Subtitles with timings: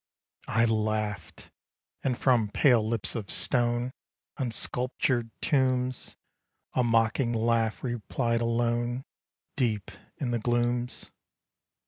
[0.51, 1.51] _I laughed;
[2.03, 3.93] and from pale lips of stone
[4.37, 6.15] On sculptured tombs
[6.73, 9.03] A mocking laugh replied alone
[9.57, 11.11] Deep in the glooms.